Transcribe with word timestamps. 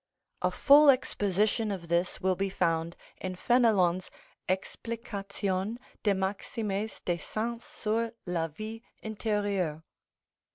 A 0.41 0.49
full 0.49 0.89
exposition 0.89 1.69
of 1.69 1.87
this 1.87 2.19
will 2.19 2.33
be 2.35 2.49
found 2.49 2.95
in 3.17 3.35
Fénélon's 3.35 4.09
"Explication 4.49 5.77
des 6.01 6.15
Maximes 6.15 6.99
des 7.05 7.19
Saints 7.19 7.63
sur 7.63 8.09
la 8.25 8.47
Vie 8.47 8.81
Interieure." 9.03 9.83